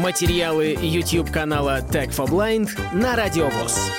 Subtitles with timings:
[0.00, 3.92] Материалы YouTube канала Tech for Blind на Радиовоз.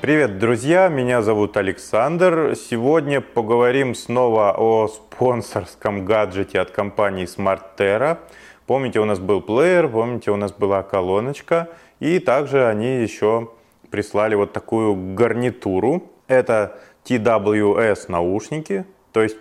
[0.00, 0.88] Привет, друзья!
[0.88, 2.56] Меня зовут Александр.
[2.56, 8.18] Сегодня поговорим снова о спонсорском гаджете от компании SmartTerra.
[8.66, 11.68] Помните, у нас был плеер, помните, у нас была колоночка.
[12.00, 13.48] И также они еще
[13.92, 16.10] прислали вот такую гарнитуру.
[16.26, 19.36] Это TWS наушники, то есть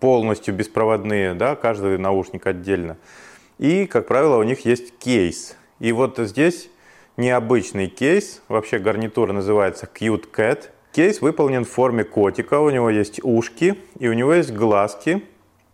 [0.00, 2.96] полностью беспроводные, да, каждый наушник отдельно.
[3.58, 5.56] И, как правило, у них есть кейс.
[5.80, 6.68] И вот здесь
[7.16, 8.42] необычный кейс.
[8.48, 10.64] Вообще гарнитура называется Cute Cat.
[10.92, 12.60] Кейс выполнен в форме котика.
[12.60, 15.22] У него есть ушки и у него есть глазки,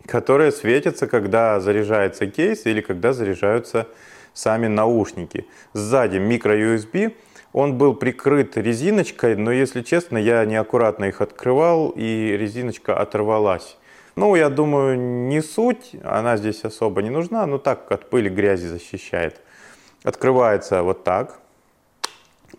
[0.07, 3.89] которые светятся, когда заряжается кейс или когда заряжаются
[4.33, 5.47] сами наушники.
[5.73, 7.15] Сзади микро-USB.
[7.53, 13.77] Он был прикрыт резиночкой, но, если честно, я неаккуратно их открывал, и резиночка оторвалась.
[14.15, 18.67] Ну, я думаю, не суть, она здесь особо не нужна, но так от пыли, грязи
[18.67, 19.41] защищает.
[20.05, 21.39] Открывается вот так.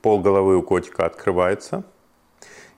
[0.01, 1.83] Пол головы у котика открывается.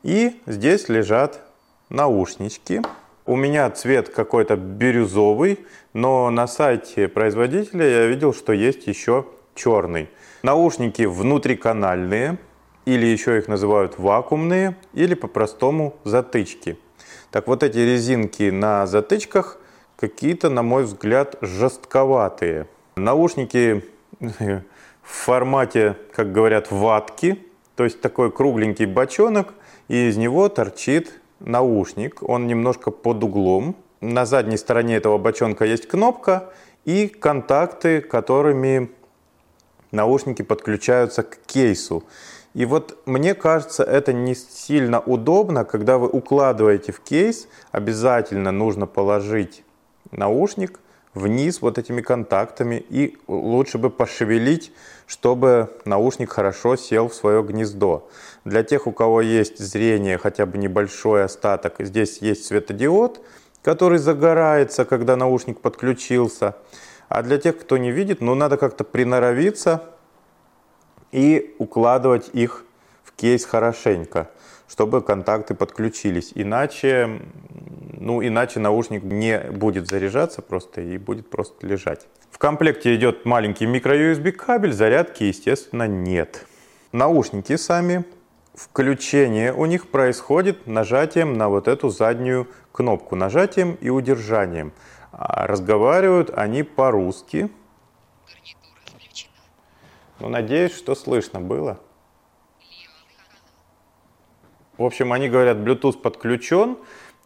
[0.04, 1.42] И здесь лежат
[1.90, 2.82] наушнички.
[3.26, 10.10] У меня цвет какой-то бирюзовый, но на сайте производителя я видел, что есть еще черный.
[10.44, 12.38] Наушники внутриканальные,
[12.86, 16.78] или еще их называют вакуумные, или по-простому затычки.
[17.32, 19.58] Так вот эти резинки на затычках
[19.98, 22.68] какие-то, на мой взгляд, жестковатые.
[22.96, 23.84] Наушники
[24.20, 24.64] в
[25.04, 27.40] формате, как говорят, ватки,
[27.76, 29.54] то есть такой кругленький бочонок,
[29.88, 33.76] и из него торчит наушник, он немножко под углом.
[34.02, 36.52] На задней стороне этого бочонка есть кнопка
[36.86, 38.92] и контакты, которыми
[39.92, 42.04] наушники подключаются к кейсу.
[42.56, 48.88] И вот мне кажется, это не сильно удобно, когда вы укладываете в кейс, обязательно нужно
[48.88, 49.66] положить
[50.12, 50.80] наушник
[51.14, 54.72] вниз вот этими контактами и лучше бы пошевелить,
[55.06, 58.08] чтобы наушник хорошо сел в свое гнездо.
[58.46, 63.20] Для тех, у кого есть зрение, хотя бы небольшой остаток, здесь есть светодиод,
[63.64, 66.56] который загорается, когда наушник подключился.
[67.10, 69.84] А для тех, кто не видит, ну надо как-то приноровиться
[71.16, 72.66] и укладывать их
[73.04, 74.30] в кейс хорошенько,
[74.68, 76.34] чтобы контакты подключились.
[76.36, 77.22] Иначе
[77.98, 82.06] ну, иначе наушник не будет заряжаться просто и будет просто лежать.
[82.30, 86.46] В комплекте идет маленький микро-USB кабель, зарядки, естественно, нет.
[86.92, 88.06] Наушники сами,
[88.54, 94.74] включение у них происходит нажатием на вот эту заднюю кнопку, нажатием и удержанием.
[95.12, 97.50] А разговаривают они по-русски.
[100.20, 101.80] Ну, надеюсь, что слышно было.
[104.78, 106.78] В общем, они говорят, Bluetooth подключен,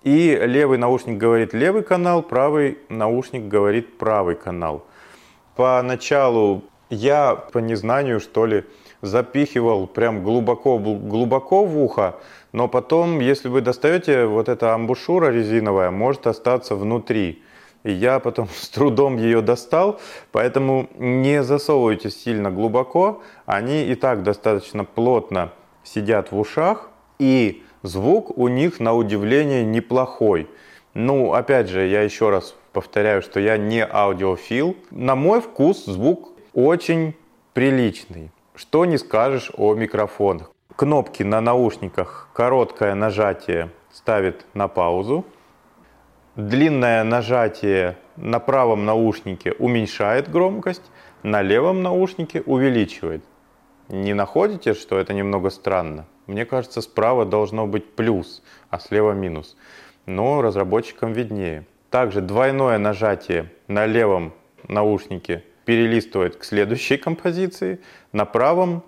[0.04, 4.86] и левый наушник говорит левый канал, правый наушник говорит правый канал.
[5.56, 8.66] Поначалу я по незнанию, что ли,
[9.02, 12.16] запихивал прям глубоко, глубоко в ухо,
[12.52, 17.44] но потом, если вы достаете, вот эта амбушюра резиновая может остаться внутри.
[17.84, 20.00] И я потом с трудом ее достал,
[20.32, 25.52] поэтому не засовывайте сильно глубоко, они и так достаточно плотно
[25.84, 30.48] сидят в ушах, и звук у них на удивление неплохой.
[30.94, 34.76] Ну, опять же, я еще раз повторяю, что я не аудиофил.
[34.92, 37.16] На мой вкус звук очень
[37.54, 38.32] приличный.
[38.56, 40.52] Что не скажешь о микрофонах.
[40.76, 45.26] Кнопки на наушниках, короткое нажатие ставит на паузу.
[46.40, 50.90] Длинное нажатие на правом наушнике уменьшает громкость,
[51.22, 53.26] на левом наушнике увеличивает.
[53.90, 56.06] Не находите, что это немного странно?
[56.28, 59.58] Мне кажется, справа должно быть плюс, а слева минус.
[60.06, 61.66] Но разработчикам виднее.
[61.90, 64.34] Также двойное нажатие на левом
[64.66, 67.82] наушнике перелистывает к следующей композиции,
[68.14, 68.86] на правом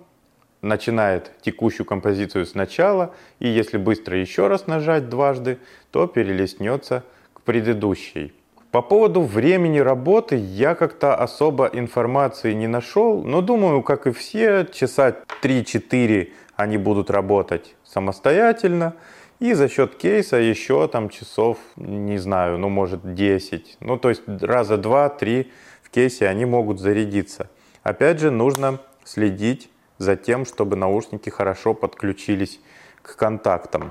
[0.62, 5.58] начинает текущую композицию сначала, и если быстро еще раз нажать дважды,
[5.90, 7.04] то перелистнется
[7.42, 8.32] к предыдущей.
[8.70, 14.66] По поводу времени работы я как-то особо информации не нашел, но думаю, как и все,
[14.72, 18.94] часа 3-4 они будут работать самостоятельно,
[19.40, 23.78] и за счет кейса еще там часов, не знаю, ну может 10.
[23.80, 25.48] Ну то есть раза 2-3
[25.82, 27.50] в кейсе они могут зарядиться.
[27.82, 29.68] Опять же, нужно следить
[29.98, 32.60] за тем, чтобы наушники хорошо подключились
[33.02, 33.90] к контактам.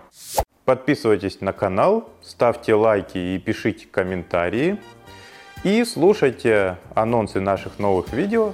[0.65, 4.77] Подписывайтесь на канал, ставьте лайки и пишите комментарии.
[5.63, 8.53] И слушайте анонсы наших новых видео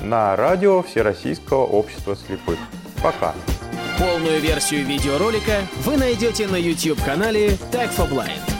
[0.00, 2.58] на радио Всероссийского общества слепых.
[3.02, 3.34] Пока!
[3.98, 8.51] Полную версию видеоролика вы найдете на YouTube-канале Tag for Blind.